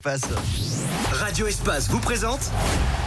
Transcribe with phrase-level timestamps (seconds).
[0.00, 1.07] Faster.
[1.18, 2.50] Radio Espace vous présente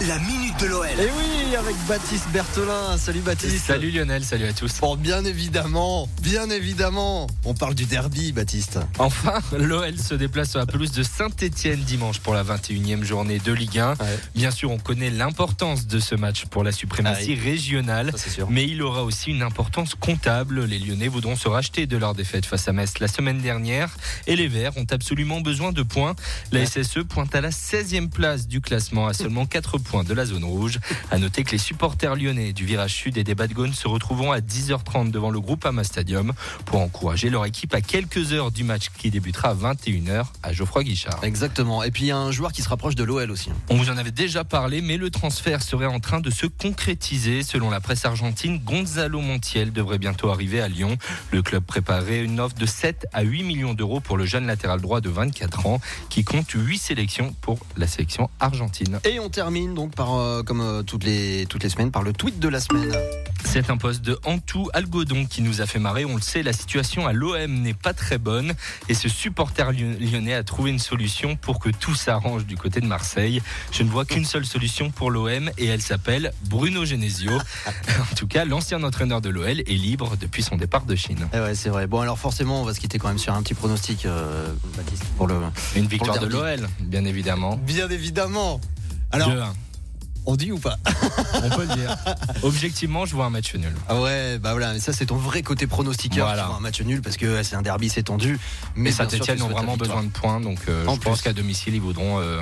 [0.08, 0.86] la Minute de l'OL.
[1.00, 2.98] Et oui, avec Baptiste Berthelin.
[2.98, 3.66] Salut Baptiste.
[3.66, 4.80] Salut Lionel, salut à tous.
[4.82, 8.80] Bon, bien évidemment, bien évidemment, on parle du derby, Baptiste.
[9.00, 13.54] Enfin, l'OL se déplace sur la pelouse de Saint-Etienne dimanche pour la 21e journée de
[13.54, 13.92] Ligue 1.
[13.92, 13.96] Ouais.
[14.36, 18.12] Bien sûr, on connaît l'importance de ce match pour la suprématie Ah régionale.
[18.18, 18.50] Ça, sûr.
[18.50, 20.66] Mais il aura aussi une importance comptable.
[20.66, 23.90] Les Lyonnais voudront se racheter de leur défaite face à Metz la semaine dernière.
[24.28, 26.16] Et les Verts ont absolument besoin de points.
[26.52, 26.66] La Ouais.
[26.66, 30.44] SSE pointe à la 16e place du classement à seulement 4 points de la zone
[30.44, 30.80] rouge.
[31.12, 34.32] À noter que les supporters lyonnais du virage sud et des Bad Gaunes se retrouveront
[34.32, 36.34] à 10h30 devant le groupe Ama Stadium
[36.66, 40.84] pour encourager leur équipe à quelques heures du match qui débutera à 21h à Geoffroy
[40.84, 41.24] Guichard.
[41.24, 41.84] Exactement.
[41.84, 43.50] Et puis il y a un joueur qui se rapproche de l'OL aussi.
[43.70, 47.44] On vous en avait déjà parlé, mais le transfert serait en train de se concrétiser.
[47.44, 50.98] Selon la presse argentine, Gonzalo Montiel devrait bientôt arriver à Lyon.
[51.32, 54.82] Le club préparait une offre de 7 à 8 millions d'euros pour le jeune latéral
[54.82, 59.00] droit de 24 ans qui compte 8 sélections pour la sélection argentine.
[59.04, 62.14] Et on termine donc par, euh, comme euh, toutes, les, toutes les semaines, par le
[62.14, 62.92] tweet de la semaine.
[63.54, 66.06] C'est un poste de Antou Algodon qui nous a fait marrer.
[66.06, 68.54] On le sait, la situation à l'OM n'est pas très bonne
[68.88, 72.80] et ce supporter lyon- lyonnais a trouvé une solution pour que tout s'arrange du côté
[72.80, 73.42] de Marseille.
[73.74, 77.34] Je ne vois qu'une seule solution pour l'OM et elle s'appelle Bruno Genesio.
[77.68, 81.28] en tout cas, l'ancien entraîneur de l'OL est libre depuis son départ de Chine.
[81.34, 81.88] Eh ouais, c'est vrai.
[81.88, 85.04] Bon, alors forcément, on va se quitter quand même sur un petit pronostic, euh, Baptiste,
[85.18, 85.36] pour le.
[85.76, 87.58] Une victoire de l'OL, bien évidemment.
[87.58, 88.62] Bien évidemment.
[89.12, 89.44] Alors, 2-1,
[90.26, 90.78] on dit ou pas?
[91.44, 91.96] On peut le dire.
[92.44, 93.74] Objectivement, je vois un match nul.
[93.88, 96.26] Ah ouais, bah voilà, mais ça c'est ton vrai côté pronostiqueur.
[96.28, 96.44] Voilà.
[96.44, 98.40] Tu vois, Un match nul parce que c'est un derby, c'est tendu.
[98.76, 101.24] Mais Mais Saint-Etienne ont vraiment besoin de points, donc euh, En je pense plus.
[101.30, 102.42] qu'à domicile, ils voudront euh,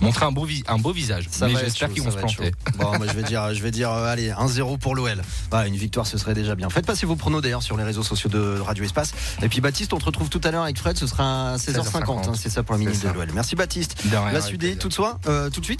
[0.00, 1.26] montrer un beau, un beau visage.
[1.30, 2.52] Ça Mais j'espère qu'ils vont se planter.
[2.78, 5.20] Bon, moi je vais dire, je vais dire, euh, allez, 1-0 pour l'OL.
[5.50, 6.70] Voilà, une victoire, ce serait déjà bien.
[6.70, 9.12] Faites passer vos pronos d'ailleurs sur les réseaux sociaux de Radio Espace.
[9.42, 10.96] Et puis Baptiste, on te retrouve tout à l'heure avec Fred.
[10.96, 11.90] Ce sera à 16h50.
[11.90, 13.28] 16h50, hein, c'est ça pour la minute de l'OL.
[13.34, 13.96] Merci Baptiste.
[14.10, 14.78] Rien, La plaisir.
[14.78, 15.18] tout de, soi,
[15.52, 15.78] tout de suite.